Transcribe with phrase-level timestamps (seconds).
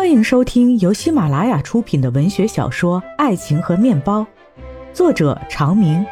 [0.00, 4.22] 欢迎收听由喜马拉雅出品的文学小说《爱情和面包》，
[4.94, 6.02] 作者长明，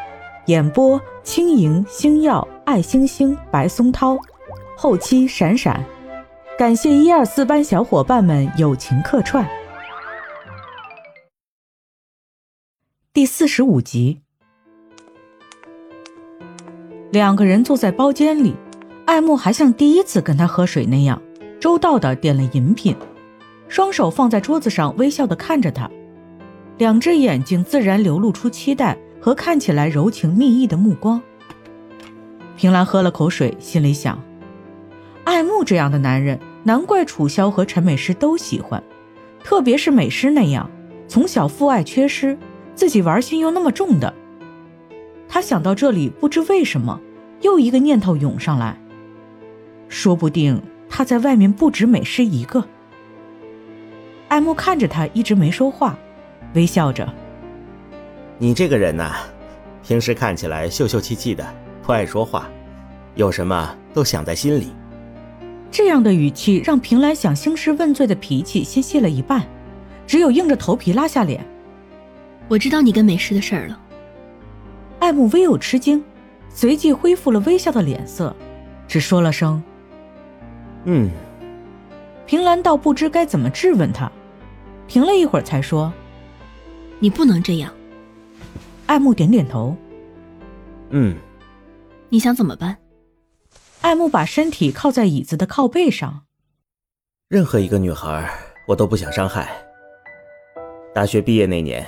[0.45, 4.15] 演播轻盈、星耀、爱星星、白松涛，
[4.77, 5.83] 后期闪闪，
[6.55, 9.43] 感谢一二四班小伙伴们友情客串。
[13.11, 14.21] 第四十五集，
[17.11, 18.53] 两个人坐在包间里，
[19.07, 21.19] 爱慕还像第一次跟他喝水那样，
[21.59, 22.95] 周到的点了饮品。
[23.69, 25.89] 双手放在桌子上，微笑的看着他，
[26.79, 31.21] 两只眼睛自然流露出期待和看起来柔情蜜意的目光。
[32.57, 34.19] 平兰喝了口水，心里想：
[35.23, 38.83] 爱慕这样的男人，难怪楚萧和陈美诗都喜欢，
[39.43, 40.67] 特别是美诗那样
[41.07, 42.35] 从小父爱缺失，
[42.73, 44.11] 自己玩心又那么重的。
[45.27, 46.99] 他想到这里，不知为什么，
[47.41, 48.75] 又一个念头涌上来，
[49.87, 52.65] 说不定他在外面不止美诗一个。
[54.29, 55.97] 爱慕看着他，一直没说话，
[56.53, 57.07] 微笑着。
[58.37, 59.15] 你这个人呐，
[59.83, 61.45] 平时看起来秀秀气气的，
[61.81, 62.47] 不爱说话，
[63.15, 64.71] 有什么都想在心里。
[65.71, 69.43] 这样的语气让平兰想兴师问罪的脾气先泄了一半，
[70.05, 71.43] 只有硬着头皮拉下脸。
[72.47, 73.79] 我知道你跟美诗的事儿了。
[74.99, 76.03] 爱慕微有吃惊，
[76.49, 78.35] 随即恢复了微笑的脸色，
[78.87, 79.61] 只说了声
[80.85, 81.09] ：“嗯。”
[82.27, 84.11] 平兰倒不知该怎么质问他。
[84.89, 85.93] 停了一会儿，才说
[86.99, 87.71] ：“你不能这样。”
[88.87, 89.75] 爱慕点点头。
[90.89, 91.15] 嗯，
[92.09, 92.75] 你想怎么办？
[93.81, 96.23] 爱慕把身体靠在椅子的靠背上。
[97.27, 98.27] 任何一个女孩，
[98.67, 99.47] 我都不想伤害。
[100.93, 101.85] 大学毕业那年，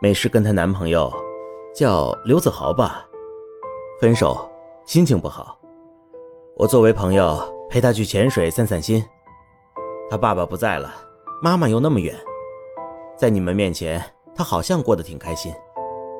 [0.00, 1.12] 美诗跟她男朋友
[1.74, 3.04] 叫刘子豪吧，
[4.00, 4.48] 分手，
[4.86, 5.58] 心情不好。
[6.56, 7.36] 我作为朋友
[7.68, 9.04] 陪她去潜水散散心。
[10.08, 10.94] 她爸爸不在了，
[11.42, 12.16] 妈妈又那么远。
[13.16, 14.02] 在你们面前，
[14.34, 15.50] 他好像过得挺开心，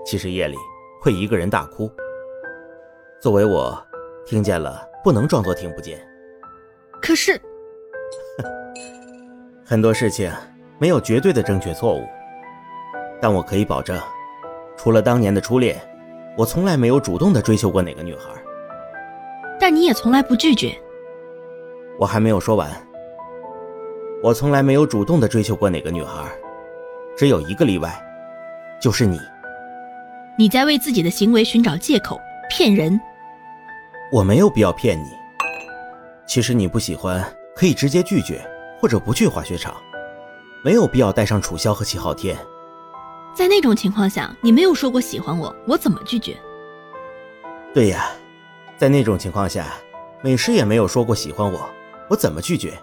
[0.02, 0.56] 其实夜里
[1.02, 1.90] 会一个人大哭。
[3.20, 3.76] 作为我，
[4.24, 6.00] 听见了不能装作听不见。
[7.02, 7.38] 可是，
[9.62, 10.32] 很多事情
[10.78, 12.02] 没有绝对的正确错误，
[13.20, 14.00] 但我可以保证，
[14.74, 15.78] 除了当年的初恋，
[16.34, 18.30] 我从来没有主动的追求过哪个女孩。
[19.60, 20.74] 但你也从来不拒绝。
[21.98, 22.70] 我还没有说完，
[24.22, 26.26] 我从来没有主动的追求过哪个女孩。
[27.16, 27.90] 只有一个例外，
[28.78, 29.18] 就是你。
[30.36, 33.00] 你在为自己的行为寻找借口，骗人。
[34.12, 35.08] 我没有必要骗你。
[36.26, 38.46] 其实你不喜欢，可以直接拒绝，
[38.78, 39.74] 或者不去滑雪场，
[40.62, 42.36] 没有必要带上楚萧和齐昊天。
[43.34, 46.36] 在那种情况下，你没有说过喜欢我，我怎么拒绝？
[47.72, 48.10] 对呀，
[48.76, 49.72] 在那种情况下，
[50.20, 51.66] 美诗也没有说过喜欢我，
[52.10, 52.78] 我怎么拒绝？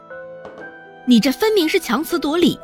[1.05, 2.59] 你这分明是强词夺理。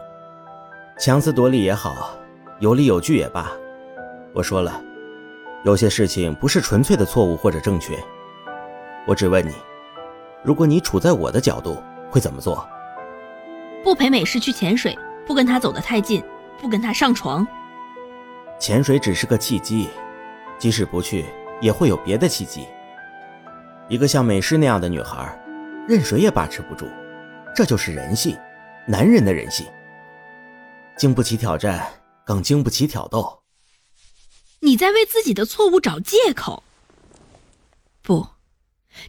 [1.00, 2.14] 强词夺理也好，
[2.60, 3.50] 有理有据也罢，
[4.34, 4.84] 我说了，
[5.64, 7.98] 有些事情不是纯粹的错误或者正确。
[9.08, 9.54] 我只问你，
[10.44, 12.68] 如果你处在我的角度，会怎么做？
[13.82, 14.94] 不陪美诗去潜水，
[15.26, 16.22] 不跟她走得太近，
[16.60, 17.48] 不跟她上床。
[18.60, 19.88] 潜水只是个契机，
[20.58, 21.24] 即使不去，
[21.62, 22.68] 也会有别的契机。
[23.88, 25.34] 一个像美诗那样的女孩，
[25.88, 26.90] 任谁也把持不住，
[27.56, 28.38] 这就是人性，
[28.86, 29.66] 男人的人性。
[31.00, 31.94] 经不起挑战，
[32.26, 33.44] 更经不起挑逗。
[34.60, 36.62] 你在为自己的错误找借口。
[38.02, 38.28] 不，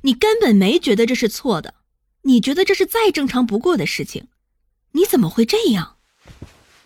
[0.02, 1.74] 你根本没觉得这是错的，
[2.22, 4.28] 你觉得这是再正常不过的事情。
[4.92, 5.96] 你怎么会这样？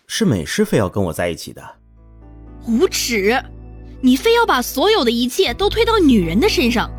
[0.07, 1.63] 是美诗非要跟我在一起的。
[2.67, 3.39] 无耻！
[4.01, 6.91] 你非要把所有的一切都推到女人的身上。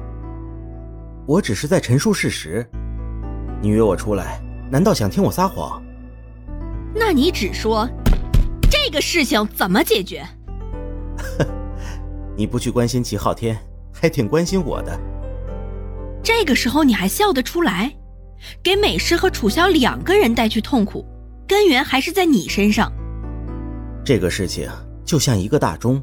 [1.28, 2.70] 我只是在陈述事实。
[3.64, 4.40] 你约我出来，
[4.72, 5.84] 难道想听我撒谎？
[6.98, 7.88] 那你只说
[8.72, 10.26] 这个事情怎么解决？
[12.38, 13.58] 你不去关心齐昊天，
[13.92, 14.98] 还挺关心我的。
[16.24, 17.94] 这个时候你还笑得出来？
[18.64, 21.06] 给美诗和楚萧两个人带去痛苦，
[21.48, 22.92] 根源还是在你身上。
[24.04, 24.70] 这个事情
[25.04, 26.02] 就像一个大钟，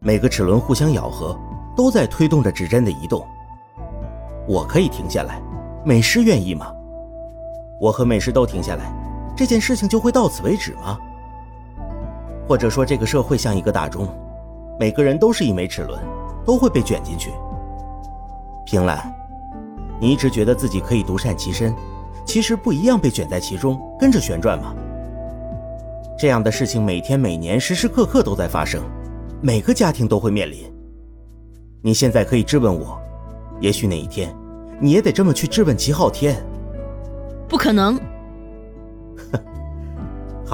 [0.00, 1.38] 每个齿轮互相咬合，
[1.76, 3.26] 都在推动着指针的移动。
[4.46, 5.42] 我可以停下来，
[5.84, 6.72] 美诗愿意吗？
[7.80, 9.03] 我和美诗都停下来。
[9.36, 10.98] 这件事情就会到此为止吗？
[12.46, 14.06] 或者说，这个社会像一个大钟，
[14.78, 15.98] 每个人都是一枚齿轮，
[16.44, 17.30] 都会被卷进去。
[18.66, 19.12] 平兰，
[20.00, 21.74] 你一直觉得自己可以独善其身，
[22.24, 24.74] 其实不一样被卷在其中，跟着旋转吗？
[26.18, 28.82] 这样的事情每天每年时时刻刻都在发生，
[29.40, 30.72] 每个家庭都会面临。
[31.82, 32.98] 你现在可以质问我，
[33.60, 34.34] 也许哪一天，
[34.78, 36.36] 你也得这么去质问齐昊天。
[37.48, 37.98] 不可能。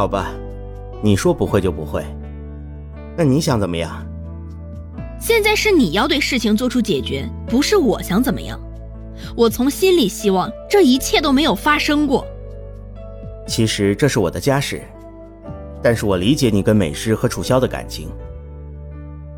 [0.00, 0.32] 好吧，
[1.02, 2.02] 你说不会就不会。
[3.18, 4.02] 那你想怎么样？
[5.20, 8.58] 现在是你要对事情做出解决，不是我想怎么样。
[9.36, 12.26] 我从心里希望这一切都没有发生过。
[13.46, 14.80] 其实这是我的家事，
[15.82, 18.08] 但是我理解你跟美诗和楚萧的感情。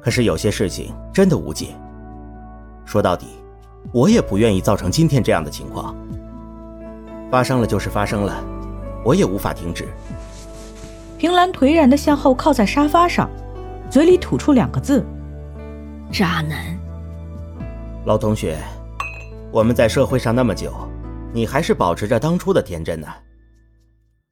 [0.00, 1.70] 可是有些事情真的无解。
[2.84, 3.26] 说到底，
[3.92, 5.92] 我也不愿意造成今天这样的情况。
[7.32, 8.44] 发生了就是发生了，
[9.04, 9.88] 我也无法停止。
[11.22, 13.30] 平兰颓然地向后靠在沙发上，
[13.88, 15.06] 嘴里吐出两个字。
[16.12, 16.76] 渣男，
[18.04, 18.58] 老同学，
[19.52, 20.74] 我们在社会上那么久，
[21.32, 23.06] 你还是保持着当初的天真呢。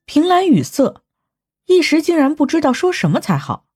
[0.05, 1.03] 平兰语塞，
[1.67, 3.67] 一时竟然不知道说什么才好。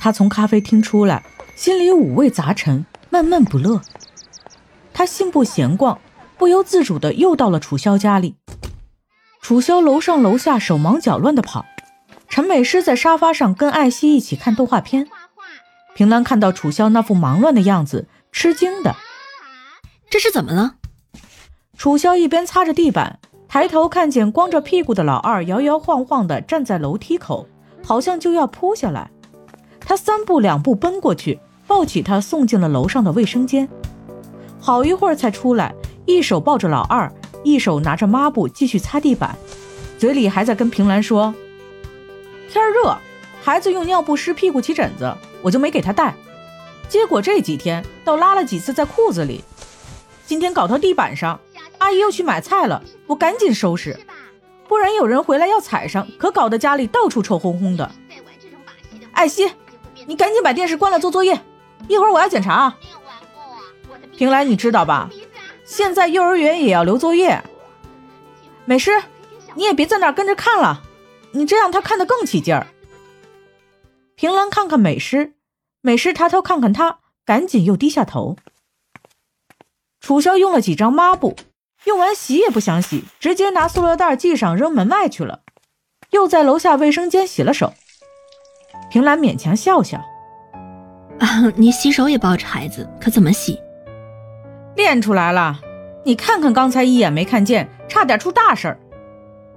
[0.00, 1.24] 他从咖啡厅出来，
[1.54, 3.80] 心里五味杂陈，闷闷不乐。
[4.92, 6.00] 他信步闲逛，
[6.36, 8.34] 不由自主的又到了楚萧家里。
[9.40, 11.64] 楚萧楼上楼下手忙脚乱的跑，
[12.28, 15.08] 陈美诗在沙发上跟艾希一起看动画片。
[15.94, 18.94] 平兰看到楚萧那副忙乱的样子，吃惊的
[20.10, 20.74] ：“这是怎么了？”
[21.78, 23.18] 楚萧一边擦着地板，
[23.48, 27.46] 抬头看见光着屁股的老二摇摇晃晃的站在楼梯口，
[27.82, 29.10] 好像就要扑下来。
[29.80, 33.68] 他三步两步奔过去，抱起他送进了楼上的卫生间。
[34.60, 35.74] 好一会儿才出来，
[36.06, 37.10] 一手抱着老二，
[37.44, 39.36] 一手拿着抹布继续擦地板，
[39.98, 41.34] 嘴里还在跟平兰说
[42.48, 42.96] ：“天热，
[43.42, 46.12] 孩子用尿不湿屁股起疹子。”我就没给他带，
[46.88, 49.44] 结果这几天倒拉了几次在裤子里。
[50.26, 51.38] 今天搞到地板上，
[51.78, 53.96] 阿姨又去买菜了，我赶紧收拾，
[54.66, 57.88] 不然有人回来要踩上，可搞得家里到处臭烘烘的。
[59.12, 59.52] 艾希，
[60.06, 61.40] 你赶紧把电视关了，做作业，
[61.86, 62.76] 一会儿我要检查啊。
[64.16, 65.08] 平来，你知道吧？
[65.64, 67.40] 现在幼儿园也要留作业。
[68.64, 68.90] 美诗，
[69.54, 70.82] 你也别在那跟着看了，
[71.36, 72.66] 你这样他看得更起劲儿。
[74.14, 75.34] 平兰看看美诗。
[75.82, 78.36] 美诗抬头看看他，赶紧又低下头。
[80.00, 81.36] 楚萧用了几张抹布，
[81.84, 85.42] 用完洗也不想洗，直接拿塑料袋系上扔门外去了。
[86.10, 87.74] 又在楼下卫生间洗了手。
[88.90, 90.04] 平兰勉强笑笑
[91.20, 93.60] ：“啊，你洗手也抱着孩子，可怎么洗？
[94.74, 95.60] 练出来了。
[96.04, 98.80] 你看看刚才一眼没看见，差点出大事儿。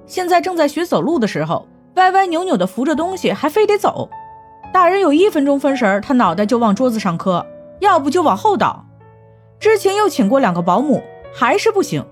[0.10, 1.66] 现在正在学走路的时候，
[1.96, 4.10] 歪歪扭扭的扶着东西，还非得走。”
[4.74, 7.46] 大人有一分钟分神，他脑袋就往桌子上磕，
[7.80, 8.86] 要不就往后倒。
[9.60, 11.02] 之前又请过两个保姆，
[11.34, 12.06] 还是不行。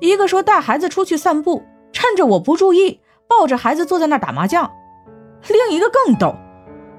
[0.00, 4.70] 一个说带孩子出去散步，趁着我不注意，抱着孩子坐在那打麻将。
[5.48, 6.34] 另一个更逗，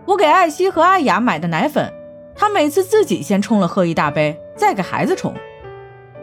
[0.06, 1.92] 我给艾希和阿雅买的奶粉，
[2.36, 5.34] 他每次自己先冲了喝一大杯，再给孩子冲。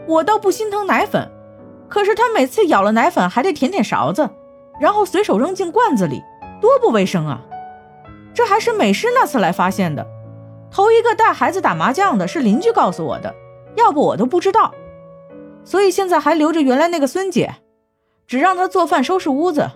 [0.07, 1.31] 我倒不心疼奶粉，
[1.99, 4.31] 可是他每次舀了奶粉还得舔舔勺子，
[4.79, 6.23] 然后随手扔进罐子里，
[6.61, 7.41] 多不卫生啊！
[8.33, 10.07] 这还是美诗那次来发现的，
[10.71, 13.35] 头一个带孩子打麻将的是邻居告诉我的，
[13.75, 14.73] 要不我都不知道。
[15.65, 17.53] 所以现在还留着原来那个孙姐，
[18.29, 19.69] 只让她做饭收拾屋子，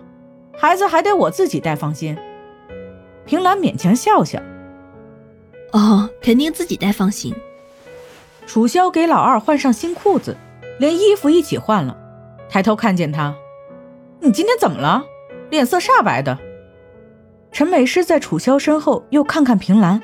[0.57, 2.17] 孩子还得我自己带，放心。
[3.25, 4.39] 平兰勉强笑笑，
[5.73, 7.35] 哦，肯定自己带，放心。
[8.47, 10.37] 楚萧给老二换上新裤子，
[10.79, 11.97] 连衣服一起换了，
[12.53, 13.35] 抬头看见他，
[14.19, 15.03] 你今天怎么了？
[15.49, 16.37] 脸色煞白的。
[17.51, 19.99] 陈美诗在楚萧身后又看看平兰，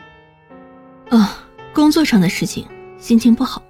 [1.12, 3.62] 啊，工作上的事情，心情不好。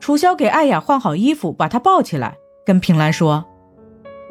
[0.00, 3.44] 楚萧给艾雅换好衣服，把她抱起来，跟平兰说：“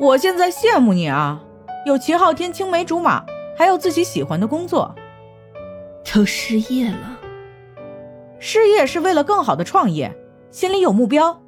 [0.01, 1.39] 我现在羡慕你啊，
[1.85, 3.23] 有秦昊天青梅竹马，
[3.55, 4.95] 还有自己喜欢的工作。
[6.11, 7.19] 都失业了，
[8.39, 10.11] 失业是为了更好的创业，
[10.49, 11.39] 心里有目标，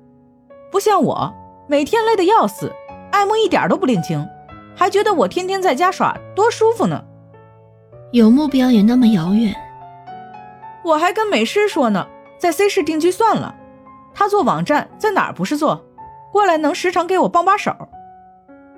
[0.71, 1.33] 不像我，
[1.67, 2.71] 每天累得要死，
[3.11, 4.27] 爱慕一点都不领情。”
[4.75, 7.03] 还觉得我天天在家耍多舒服呢，
[8.11, 9.55] 有目标也那么遥远。
[10.83, 12.07] 我还跟美诗说呢，
[12.37, 13.55] 在 C 市定居算了。
[14.13, 15.83] 他做网站，在哪儿不是做？
[16.31, 17.75] 过来能时常给我帮把手。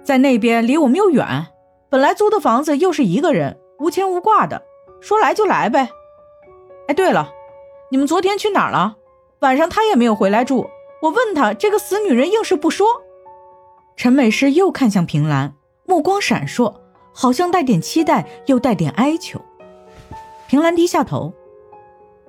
[0.01, 1.47] 在那边离我们又远，
[1.89, 4.61] 本来租的房子又是一个人，无牵无挂的，
[5.01, 5.89] 说来就来呗。
[6.87, 7.29] 哎，对了，
[7.91, 8.95] 你们昨天去哪儿了？
[9.39, 10.69] 晚上他也没有回来住。
[11.01, 12.87] 我问他，这个死女人硬是不说。
[13.95, 15.53] 陈美诗又看向平兰。
[15.85, 16.71] 目光闪烁，
[17.11, 19.41] 好像带点期待，又带点哀求。
[20.47, 21.33] 平兰低下头，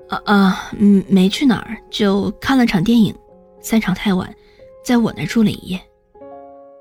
[0.08, 3.14] 啊啊，嗯，没去哪儿，就看了场电影，
[3.60, 4.34] 散场太晚，
[4.82, 5.78] 在我那住了一夜。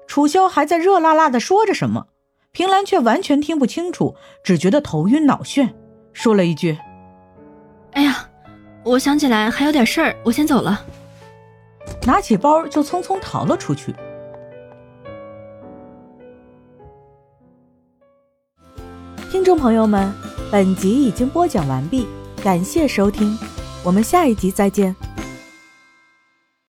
[0.07, 2.07] 楚萧还在热辣辣的说着什么，
[2.53, 5.69] 平兰却完全听不清楚，只觉得头晕脑眩，
[6.13, 6.77] 说了一句
[7.91, 8.29] ：“哎呀，
[8.85, 10.81] 我想起来还有点事儿，我先走了。”
[12.09, 13.93] 拿起包就匆匆逃了出去。
[19.29, 20.11] 听众朋友们
[20.51, 22.07] 本集已经播讲完毕
[22.43, 23.37] 感谢收听
[23.83, 25.08] 我们下一集再见。